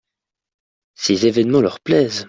[0.95, 2.19] Ces évènements leur plaisaient.